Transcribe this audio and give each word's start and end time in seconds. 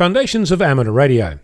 Foundations 0.00 0.50
of 0.50 0.62
Amateur 0.62 0.92
Radio. 0.92 1.40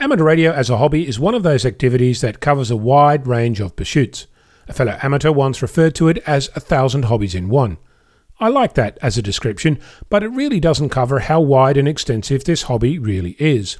Amateur 0.00 0.24
radio 0.24 0.50
as 0.50 0.70
a 0.70 0.78
hobby 0.78 1.06
is 1.06 1.20
one 1.20 1.34
of 1.34 1.42
those 1.42 1.66
activities 1.66 2.22
that 2.22 2.40
covers 2.40 2.70
a 2.70 2.74
wide 2.74 3.26
range 3.26 3.60
of 3.60 3.76
pursuits. 3.76 4.26
A 4.66 4.72
fellow 4.72 4.98
amateur 5.02 5.30
once 5.30 5.60
referred 5.60 5.94
to 5.96 6.08
it 6.08 6.16
as 6.26 6.48
a 6.56 6.60
thousand 6.60 7.04
hobbies 7.04 7.34
in 7.34 7.50
one. 7.50 7.76
I 8.40 8.48
like 8.48 8.72
that 8.76 8.96
as 9.02 9.18
a 9.18 9.22
description, 9.22 9.78
but 10.08 10.22
it 10.22 10.28
really 10.28 10.58
doesn't 10.58 10.88
cover 10.88 11.18
how 11.18 11.42
wide 11.42 11.76
and 11.76 11.86
extensive 11.86 12.44
this 12.44 12.62
hobby 12.62 12.98
really 12.98 13.36
is. 13.38 13.76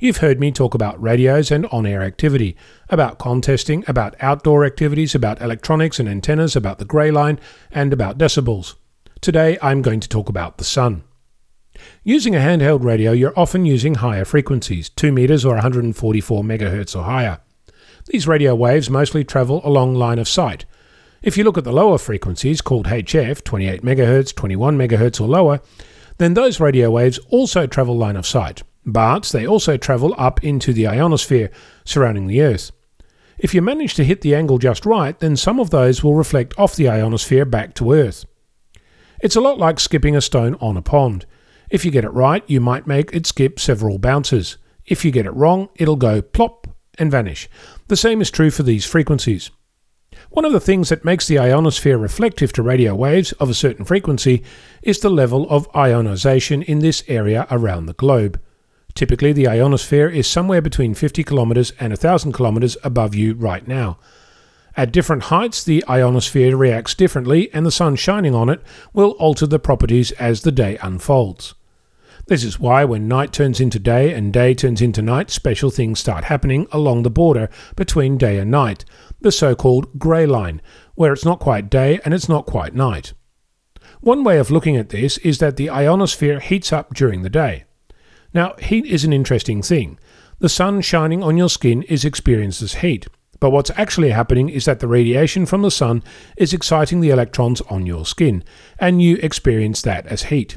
You've 0.00 0.16
heard 0.16 0.40
me 0.40 0.50
talk 0.50 0.74
about 0.74 1.00
radios 1.00 1.52
and 1.52 1.66
on 1.66 1.86
air 1.86 2.02
activity, 2.02 2.56
about 2.90 3.20
contesting, 3.20 3.84
about 3.86 4.16
outdoor 4.18 4.64
activities, 4.64 5.14
about 5.14 5.40
electronics 5.40 6.00
and 6.00 6.08
antennas, 6.08 6.56
about 6.56 6.80
the 6.80 6.84
grey 6.84 7.12
line, 7.12 7.38
and 7.70 7.92
about 7.92 8.18
decibels. 8.18 8.74
Today 9.20 9.56
I'm 9.62 9.82
going 9.82 10.00
to 10.00 10.08
talk 10.08 10.28
about 10.28 10.58
the 10.58 10.64
sun. 10.64 11.04
Using 12.04 12.34
a 12.34 12.38
handheld 12.38 12.84
radio, 12.84 13.12
you're 13.12 13.38
often 13.38 13.64
using 13.64 13.96
higher 13.96 14.24
frequencies, 14.24 14.88
2 14.90 15.12
meters 15.12 15.44
or 15.44 15.54
144 15.54 16.42
megahertz 16.42 16.96
or 16.96 17.04
higher. 17.04 17.40
These 18.06 18.26
radio 18.26 18.54
waves 18.54 18.90
mostly 18.90 19.24
travel 19.24 19.60
along 19.64 19.94
line 19.94 20.18
of 20.18 20.28
sight. 20.28 20.64
If 21.22 21.36
you 21.36 21.44
look 21.44 21.56
at 21.56 21.64
the 21.64 21.72
lower 21.72 21.98
frequencies, 21.98 22.60
called 22.60 22.86
HF, 22.86 23.44
28 23.44 23.82
megahertz, 23.82 24.34
21 24.34 24.76
megahertz 24.76 25.20
or 25.20 25.28
lower, 25.28 25.60
then 26.18 26.34
those 26.34 26.60
radio 26.60 26.90
waves 26.90 27.18
also 27.30 27.66
travel 27.66 27.96
line 27.96 28.16
of 28.16 28.26
sight, 28.26 28.62
but 28.84 29.26
they 29.26 29.46
also 29.46 29.76
travel 29.76 30.14
up 30.18 30.42
into 30.42 30.72
the 30.72 30.86
ionosphere 30.86 31.50
surrounding 31.84 32.26
the 32.26 32.42
Earth. 32.42 32.72
If 33.38 33.54
you 33.54 33.62
manage 33.62 33.94
to 33.94 34.04
hit 34.04 34.20
the 34.20 34.34
angle 34.34 34.58
just 34.58 34.84
right, 34.84 35.18
then 35.18 35.36
some 35.36 35.58
of 35.58 35.70
those 35.70 36.02
will 36.02 36.14
reflect 36.14 36.58
off 36.58 36.76
the 36.76 36.88
ionosphere 36.88 37.44
back 37.44 37.74
to 37.74 37.92
Earth. 37.92 38.24
It's 39.20 39.36
a 39.36 39.40
lot 39.40 39.58
like 39.58 39.78
skipping 39.78 40.16
a 40.16 40.20
stone 40.20 40.56
on 40.60 40.76
a 40.76 40.82
pond. 40.82 41.26
If 41.72 41.86
you 41.86 41.90
get 41.90 42.04
it 42.04 42.10
right, 42.10 42.44
you 42.46 42.60
might 42.60 42.86
make 42.86 43.14
it 43.14 43.26
skip 43.26 43.58
several 43.58 43.96
bounces. 43.96 44.58
If 44.84 45.06
you 45.06 45.10
get 45.10 45.24
it 45.24 45.34
wrong, 45.34 45.70
it'll 45.76 45.96
go 45.96 46.20
plop 46.20 46.66
and 46.98 47.10
vanish. 47.10 47.48
The 47.88 47.96
same 47.96 48.20
is 48.20 48.30
true 48.30 48.50
for 48.50 48.62
these 48.62 48.84
frequencies. 48.84 49.50
One 50.28 50.44
of 50.44 50.52
the 50.52 50.60
things 50.60 50.90
that 50.90 51.06
makes 51.06 51.26
the 51.26 51.38
ionosphere 51.38 51.96
reflective 51.96 52.52
to 52.52 52.62
radio 52.62 52.94
waves 52.94 53.32
of 53.32 53.48
a 53.48 53.54
certain 53.54 53.86
frequency 53.86 54.42
is 54.82 55.00
the 55.00 55.08
level 55.08 55.48
of 55.48 55.66
ionization 55.74 56.60
in 56.60 56.80
this 56.80 57.04
area 57.08 57.46
around 57.50 57.86
the 57.86 57.94
globe. 57.94 58.38
Typically, 58.94 59.32
the 59.32 59.48
ionosphere 59.48 60.08
is 60.08 60.26
somewhere 60.26 60.60
between 60.60 60.92
50 60.92 61.24
kilometers 61.24 61.72
and 61.80 61.92
1000 61.92 62.32
kilometers 62.32 62.76
above 62.84 63.14
you 63.14 63.32
right 63.32 63.66
now. 63.66 63.98
At 64.76 64.92
different 64.92 65.24
heights, 65.24 65.64
the 65.64 65.82
ionosphere 65.88 66.54
reacts 66.54 66.94
differently, 66.94 67.48
and 67.54 67.64
the 67.64 67.70
sun 67.70 67.96
shining 67.96 68.34
on 68.34 68.50
it 68.50 68.60
will 68.92 69.12
alter 69.12 69.46
the 69.46 69.58
properties 69.58 70.12
as 70.12 70.42
the 70.42 70.52
day 70.52 70.76
unfolds. 70.82 71.54
This 72.26 72.44
is 72.44 72.60
why, 72.60 72.84
when 72.84 73.08
night 73.08 73.32
turns 73.32 73.60
into 73.60 73.78
day 73.78 74.12
and 74.14 74.32
day 74.32 74.54
turns 74.54 74.80
into 74.80 75.02
night, 75.02 75.30
special 75.30 75.70
things 75.70 75.98
start 75.98 76.24
happening 76.24 76.66
along 76.70 77.02
the 77.02 77.10
border 77.10 77.48
between 77.74 78.16
day 78.16 78.38
and 78.38 78.50
night, 78.50 78.84
the 79.20 79.32
so 79.32 79.54
called 79.54 79.98
grey 79.98 80.24
line, 80.24 80.62
where 80.94 81.12
it's 81.12 81.24
not 81.24 81.40
quite 81.40 81.68
day 81.68 81.98
and 82.04 82.14
it's 82.14 82.28
not 82.28 82.46
quite 82.46 82.74
night. 82.74 83.12
One 84.00 84.24
way 84.24 84.38
of 84.38 84.50
looking 84.50 84.76
at 84.76 84.90
this 84.90 85.18
is 85.18 85.38
that 85.38 85.56
the 85.56 85.68
ionosphere 85.68 86.40
heats 86.40 86.72
up 86.72 86.94
during 86.94 87.22
the 87.22 87.30
day. 87.30 87.64
Now, 88.32 88.54
heat 88.58 88.86
is 88.86 89.04
an 89.04 89.12
interesting 89.12 89.60
thing. 89.60 89.98
The 90.38 90.48
sun 90.48 90.80
shining 90.80 91.22
on 91.22 91.36
your 91.36 91.48
skin 91.48 91.82
is 91.82 92.04
experienced 92.04 92.62
as 92.62 92.74
heat, 92.74 93.06
but 93.40 93.50
what's 93.50 93.70
actually 93.76 94.10
happening 94.10 94.48
is 94.48 94.64
that 94.64 94.80
the 94.80 94.88
radiation 94.88 95.44
from 95.46 95.62
the 95.62 95.70
sun 95.70 96.02
is 96.36 96.52
exciting 96.52 97.00
the 97.00 97.10
electrons 97.10 97.60
on 97.62 97.86
your 97.86 98.06
skin, 98.06 98.44
and 98.78 99.02
you 99.02 99.16
experience 99.16 99.82
that 99.82 100.06
as 100.06 100.24
heat. 100.24 100.56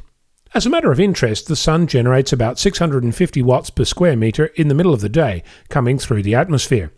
As 0.56 0.64
a 0.64 0.70
matter 0.70 0.90
of 0.90 0.98
interest, 0.98 1.48
the 1.48 1.54
Sun 1.54 1.86
generates 1.86 2.32
about 2.32 2.58
650 2.58 3.42
watts 3.42 3.68
per 3.68 3.84
square 3.84 4.16
metre 4.16 4.46
in 4.54 4.68
the 4.68 4.74
middle 4.74 4.94
of 4.94 5.02
the 5.02 5.10
day, 5.10 5.42
coming 5.68 5.98
through 5.98 6.22
the 6.22 6.34
atmosphere. 6.34 6.92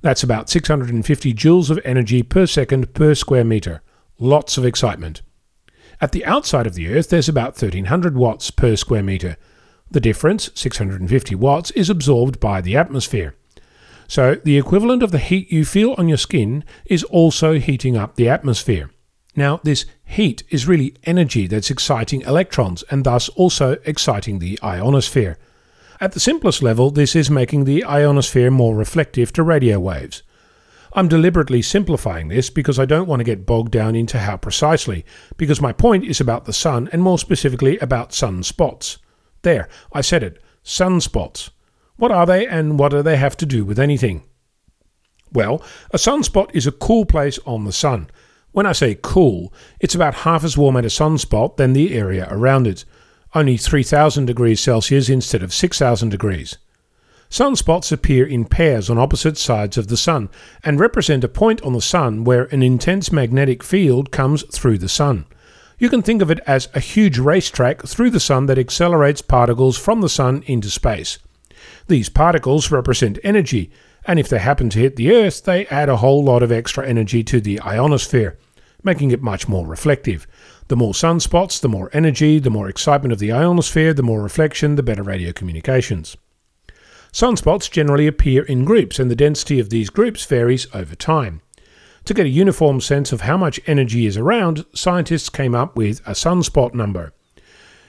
That's 0.00 0.22
about 0.22 0.48
650 0.48 1.34
joules 1.34 1.68
of 1.68 1.78
energy 1.84 2.22
per 2.22 2.46
second 2.46 2.94
per 2.94 3.14
square 3.14 3.44
metre. 3.44 3.82
Lots 4.18 4.56
of 4.56 4.64
excitement. 4.64 5.20
At 6.00 6.12
the 6.12 6.24
outside 6.24 6.66
of 6.66 6.72
the 6.72 6.88
Earth, 6.88 7.10
there's 7.10 7.28
about 7.28 7.60
1300 7.60 8.16
watts 8.16 8.50
per 8.50 8.74
square 8.74 9.02
metre. 9.02 9.36
The 9.90 10.00
difference, 10.00 10.48
650 10.54 11.34
watts, 11.34 11.72
is 11.72 11.90
absorbed 11.90 12.40
by 12.40 12.62
the 12.62 12.74
atmosphere. 12.74 13.34
So, 14.08 14.36
the 14.36 14.56
equivalent 14.56 15.02
of 15.02 15.10
the 15.10 15.18
heat 15.18 15.52
you 15.52 15.66
feel 15.66 15.94
on 15.98 16.08
your 16.08 16.16
skin 16.16 16.64
is 16.86 17.04
also 17.04 17.58
heating 17.58 17.98
up 17.98 18.14
the 18.14 18.30
atmosphere. 18.30 18.88
Now, 19.36 19.60
this 19.64 19.86
heat 20.04 20.44
is 20.50 20.68
really 20.68 20.94
energy 21.04 21.46
that's 21.46 21.70
exciting 21.70 22.22
electrons 22.22 22.84
and 22.90 23.04
thus 23.04 23.28
also 23.30 23.76
exciting 23.84 24.38
the 24.38 24.58
ionosphere. 24.62 25.38
At 26.00 26.12
the 26.12 26.20
simplest 26.20 26.62
level, 26.62 26.90
this 26.90 27.16
is 27.16 27.30
making 27.30 27.64
the 27.64 27.84
ionosphere 27.84 28.50
more 28.50 28.76
reflective 28.76 29.32
to 29.32 29.42
radio 29.42 29.80
waves. 29.80 30.22
I'm 30.92 31.08
deliberately 31.08 31.62
simplifying 31.62 32.28
this 32.28 32.50
because 32.50 32.78
I 32.78 32.84
don't 32.84 33.08
want 33.08 33.18
to 33.20 33.24
get 33.24 33.46
bogged 33.46 33.72
down 33.72 33.96
into 33.96 34.18
how 34.18 34.36
precisely, 34.36 35.04
because 35.36 35.60
my 35.60 35.72
point 35.72 36.04
is 36.04 36.20
about 36.20 36.44
the 36.44 36.52
sun 36.52 36.88
and 36.92 37.02
more 37.02 37.18
specifically 37.18 37.78
about 37.78 38.10
sunspots. 38.10 38.98
There, 39.42 39.68
I 39.92 40.02
said 40.02 40.22
it 40.22 40.40
sunspots. 40.64 41.50
What 41.96 42.12
are 42.12 42.26
they 42.26 42.46
and 42.46 42.78
what 42.78 42.90
do 42.90 43.02
they 43.02 43.16
have 43.16 43.36
to 43.38 43.46
do 43.46 43.64
with 43.64 43.78
anything? 43.78 44.22
Well, 45.32 45.62
a 45.90 45.96
sunspot 45.96 46.54
is 46.54 46.66
a 46.66 46.72
cool 46.72 47.04
place 47.04 47.40
on 47.44 47.64
the 47.64 47.72
sun. 47.72 48.08
When 48.54 48.66
I 48.66 48.72
say 48.72 48.96
cool, 49.02 49.52
it's 49.80 49.96
about 49.96 50.14
half 50.14 50.44
as 50.44 50.56
warm 50.56 50.76
at 50.76 50.84
a 50.84 50.88
sunspot 50.88 51.56
than 51.56 51.72
the 51.72 51.92
area 51.92 52.28
around 52.30 52.68
it, 52.68 52.84
only 53.34 53.56
3000 53.56 54.26
degrees 54.26 54.60
Celsius 54.60 55.08
instead 55.08 55.42
of 55.42 55.52
6000 55.52 56.08
degrees. 56.08 56.56
Sunspots 57.28 57.90
appear 57.90 58.24
in 58.24 58.44
pairs 58.44 58.88
on 58.88 58.96
opposite 58.96 59.36
sides 59.38 59.76
of 59.76 59.88
the 59.88 59.96
Sun 59.96 60.28
and 60.62 60.78
represent 60.78 61.24
a 61.24 61.28
point 61.28 61.62
on 61.62 61.72
the 61.72 61.80
Sun 61.80 62.22
where 62.22 62.44
an 62.52 62.62
intense 62.62 63.10
magnetic 63.10 63.64
field 63.64 64.12
comes 64.12 64.44
through 64.56 64.78
the 64.78 64.88
Sun. 64.88 65.26
You 65.76 65.88
can 65.88 66.02
think 66.02 66.22
of 66.22 66.30
it 66.30 66.38
as 66.46 66.68
a 66.74 66.80
huge 66.80 67.18
racetrack 67.18 67.84
through 67.84 68.10
the 68.10 68.20
Sun 68.20 68.46
that 68.46 68.58
accelerates 68.58 69.20
particles 69.20 69.76
from 69.76 70.00
the 70.00 70.08
Sun 70.08 70.44
into 70.46 70.70
space. 70.70 71.18
These 71.88 72.08
particles 72.08 72.70
represent 72.70 73.18
energy, 73.24 73.72
and 74.04 74.20
if 74.20 74.28
they 74.28 74.38
happen 74.38 74.70
to 74.70 74.78
hit 74.78 74.94
the 74.94 75.12
Earth, 75.12 75.42
they 75.42 75.66
add 75.66 75.88
a 75.88 75.96
whole 75.96 76.22
lot 76.22 76.44
of 76.44 76.52
extra 76.52 76.86
energy 76.86 77.24
to 77.24 77.40
the 77.40 77.58
ionosphere 77.58 78.38
making 78.84 79.10
it 79.10 79.22
much 79.22 79.48
more 79.48 79.66
reflective. 79.66 80.26
The 80.68 80.76
more 80.76 80.92
sunspots, 80.92 81.60
the 81.60 81.68
more 81.68 81.90
energy, 81.92 82.38
the 82.38 82.50
more 82.50 82.68
excitement 82.68 83.12
of 83.12 83.18
the 83.18 83.32
ionosphere, 83.32 83.94
the 83.94 84.02
more 84.02 84.22
reflection, 84.22 84.76
the 84.76 84.82
better 84.82 85.02
radio 85.02 85.32
communications. 85.32 86.16
Sunspots 87.12 87.70
generally 87.70 88.06
appear 88.06 88.42
in 88.42 88.64
groups, 88.64 88.98
and 88.98 89.10
the 89.10 89.16
density 89.16 89.60
of 89.60 89.70
these 89.70 89.88
groups 89.88 90.24
varies 90.24 90.66
over 90.74 90.94
time. 90.94 91.40
To 92.06 92.14
get 92.14 92.26
a 92.26 92.30
uniform 92.30 92.80
sense 92.80 93.12
of 93.12 93.22
how 93.22 93.36
much 93.36 93.60
energy 93.66 94.04
is 94.04 94.16
around, 94.16 94.66
scientists 94.74 95.30
came 95.30 95.54
up 95.54 95.76
with 95.76 96.00
a 96.00 96.10
sunspot 96.10 96.74
number. 96.74 97.14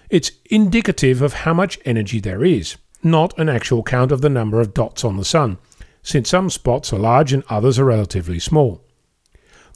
It's 0.09 0.31
indicative 0.45 1.21
of 1.21 1.33
how 1.33 1.53
much 1.53 1.79
energy 1.85 2.19
there 2.19 2.43
is, 2.43 2.77
not 3.03 3.37
an 3.39 3.49
actual 3.49 3.83
count 3.83 4.11
of 4.11 4.21
the 4.21 4.29
number 4.29 4.61
of 4.61 4.73
dots 4.73 5.03
on 5.03 5.17
the 5.17 5.25
sun, 5.25 5.57
since 6.01 6.29
some 6.29 6.49
spots 6.49 6.93
are 6.93 6.99
large 6.99 7.33
and 7.33 7.43
others 7.49 7.79
are 7.79 7.85
relatively 7.85 8.39
small. 8.39 8.84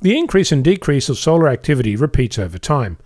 The 0.02 0.18
increase 0.18 0.54
and 0.54 0.64
decrease 0.64 1.10
of 1.10 1.18
solar 1.18 1.50
activity 1.50 1.98
repeats 1.98 2.40
over 2.40 2.58
time. 2.58 2.98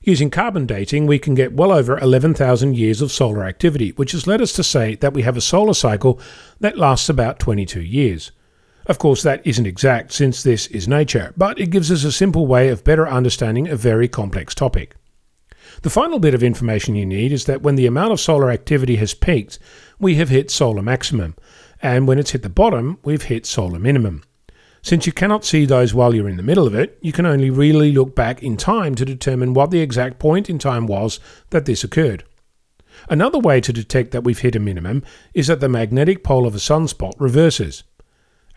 Using 0.00 0.30
carbon 0.30 0.64
dating, 0.64 1.06
we 1.06 1.18
can 1.18 1.34
get 1.34 1.52
well 1.52 1.70
over 1.70 1.98
11,000 1.98 2.74
years 2.74 3.02
of 3.02 3.12
solar 3.12 3.44
activity, 3.44 3.90
which 3.96 4.12
has 4.12 4.26
led 4.26 4.40
us 4.40 4.52
to 4.54 4.64
say 4.64 4.94
that 4.96 5.12
we 5.12 5.22
have 5.22 5.36
a 5.36 5.42
solar 5.42 5.74
cycle 5.74 6.18
that 6.58 6.78
lasts 6.78 7.10
about 7.10 7.38
22 7.38 7.82
years. 7.82 8.32
Of 8.86 8.98
course, 8.98 9.22
that 9.22 9.46
isn't 9.46 9.66
exact 9.66 10.12
since 10.12 10.42
this 10.42 10.68
is 10.68 10.88
nature, 10.88 11.34
but 11.36 11.60
it 11.60 11.70
gives 11.70 11.92
us 11.92 12.02
a 12.02 12.10
simple 12.10 12.46
way 12.46 12.68
of 12.68 12.82
better 12.82 13.06
understanding 13.06 13.68
a 13.68 13.76
very 13.76 14.08
complex 14.08 14.54
topic. 14.54 14.96
The 15.82 15.90
final 15.90 16.18
bit 16.18 16.34
of 16.34 16.42
information 16.42 16.94
you 16.94 17.06
need 17.06 17.30
is 17.30 17.44
that 17.44 17.62
when 17.62 17.76
the 17.76 17.86
amount 17.86 18.12
of 18.12 18.20
solar 18.20 18.50
activity 18.50 18.96
has 18.96 19.14
peaked, 19.14 19.58
we 20.00 20.14
have 20.14 20.30
hit 20.30 20.50
solar 20.50 20.82
maximum, 20.82 21.36
and 21.82 22.08
when 22.08 22.18
it's 22.18 22.30
hit 22.30 22.42
the 22.42 22.48
bottom, 22.48 22.98
we've 23.04 23.24
hit 23.24 23.44
solar 23.44 23.78
minimum. 23.78 24.22
Since 24.82 25.06
you 25.06 25.12
cannot 25.12 25.44
see 25.44 25.64
those 25.64 25.94
while 25.94 26.12
you're 26.12 26.28
in 26.28 26.36
the 26.36 26.42
middle 26.42 26.66
of 26.66 26.74
it, 26.74 26.98
you 27.00 27.12
can 27.12 27.24
only 27.24 27.50
really 27.50 27.92
look 27.92 28.16
back 28.16 28.42
in 28.42 28.56
time 28.56 28.96
to 28.96 29.04
determine 29.04 29.54
what 29.54 29.70
the 29.70 29.80
exact 29.80 30.18
point 30.18 30.50
in 30.50 30.58
time 30.58 30.88
was 30.88 31.20
that 31.50 31.66
this 31.66 31.84
occurred. 31.84 32.24
Another 33.08 33.38
way 33.38 33.60
to 33.60 33.72
detect 33.72 34.10
that 34.10 34.24
we've 34.24 34.40
hit 34.40 34.56
a 34.56 34.60
minimum 34.60 35.04
is 35.34 35.46
that 35.46 35.60
the 35.60 35.68
magnetic 35.68 36.24
pole 36.24 36.46
of 36.46 36.54
a 36.56 36.58
sunspot 36.58 37.12
reverses. 37.18 37.84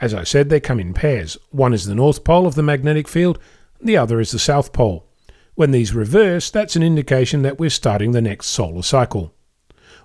As 0.01 0.15
I 0.15 0.23
said, 0.23 0.49
they 0.49 0.59
come 0.59 0.79
in 0.79 0.95
pairs. 0.95 1.37
One 1.51 1.73
is 1.73 1.85
the 1.85 1.95
north 1.95 2.23
pole 2.23 2.47
of 2.47 2.55
the 2.55 2.63
magnetic 2.63 3.07
field, 3.07 3.37
the 3.79 3.95
other 3.95 4.19
is 4.19 4.31
the 4.31 4.39
south 4.39 4.73
pole. 4.73 5.07
When 5.53 5.71
these 5.71 5.93
reverse, 5.93 6.49
that's 6.49 6.75
an 6.75 6.83
indication 6.83 7.43
that 7.43 7.59
we're 7.59 7.69
starting 7.69 8.11
the 8.11 8.21
next 8.21 8.47
solar 8.47 8.81
cycle. 8.81 9.34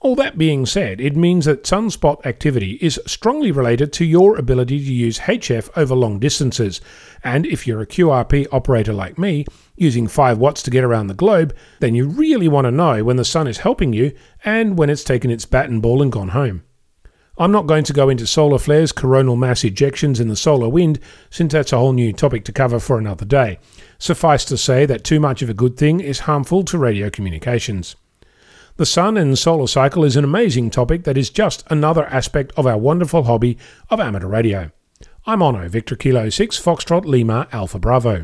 All 0.02 0.14
that 0.14 0.38
being 0.38 0.64
said, 0.64 0.98
it 0.98 1.14
means 1.14 1.44
that 1.44 1.64
sunspot 1.64 2.24
activity 2.24 2.78
is 2.80 2.98
strongly 3.06 3.52
related 3.52 3.92
to 3.92 4.06
your 4.06 4.34
ability 4.38 4.78
to 4.78 4.92
use 4.94 5.18
HF 5.18 5.68
over 5.76 5.94
long 5.94 6.18
distances. 6.18 6.80
And 7.22 7.44
if 7.44 7.66
you're 7.66 7.82
a 7.82 7.86
QRP 7.86 8.46
operator 8.50 8.94
like 8.94 9.18
me, 9.18 9.44
using 9.76 10.08
5 10.08 10.38
watts 10.38 10.62
to 10.62 10.70
get 10.70 10.84
around 10.84 11.08
the 11.08 11.14
globe, 11.14 11.54
then 11.80 11.94
you 11.94 12.08
really 12.08 12.48
want 12.48 12.64
to 12.64 12.70
know 12.70 13.04
when 13.04 13.16
the 13.16 13.26
sun 13.26 13.46
is 13.46 13.58
helping 13.58 13.92
you 13.92 14.12
and 14.42 14.78
when 14.78 14.88
it's 14.88 15.04
taken 15.04 15.30
its 15.30 15.44
bat 15.44 15.68
and 15.68 15.82
ball 15.82 16.00
and 16.00 16.10
gone 16.10 16.30
home. 16.30 16.64
I'm 17.36 17.52
not 17.52 17.66
going 17.66 17.84
to 17.84 17.92
go 17.92 18.08
into 18.08 18.26
solar 18.26 18.58
flares, 18.58 18.92
coronal 18.92 19.36
mass 19.36 19.60
ejections, 19.60 20.18
and 20.18 20.30
the 20.30 20.36
solar 20.36 20.70
wind, 20.70 20.98
since 21.28 21.52
that's 21.52 21.74
a 21.74 21.78
whole 21.78 21.92
new 21.92 22.14
topic 22.14 22.46
to 22.46 22.52
cover 22.52 22.80
for 22.80 22.98
another 22.98 23.26
day. 23.26 23.58
Suffice 23.98 24.46
to 24.46 24.56
say 24.56 24.86
that 24.86 25.04
too 25.04 25.20
much 25.20 25.42
of 25.42 25.50
a 25.50 25.54
good 25.54 25.76
thing 25.76 26.00
is 26.00 26.20
harmful 26.20 26.64
to 26.64 26.78
radio 26.78 27.10
communications. 27.10 27.96
The 28.76 28.86
sun 28.86 29.16
and 29.16 29.38
solar 29.38 29.66
cycle 29.66 30.04
is 30.04 30.16
an 30.16 30.24
amazing 30.24 30.70
topic 30.70 31.04
that 31.04 31.18
is 31.18 31.30
just 31.30 31.64
another 31.70 32.06
aspect 32.06 32.52
of 32.56 32.66
our 32.66 32.78
wonderful 32.78 33.24
hobby 33.24 33.58
of 33.90 34.00
amateur 34.00 34.28
radio. 34.28 34.70
I'm 35.26 35.40
Onno, 35.40 35.68
Victor 35.68 35.96
Kilo 35.96 36.28
6 36.30 36.58
Foxtrot 36.58 37.04
Lima 37.04 37.46
Alpha 37.52 37.78
Bravo. 37.78 38.18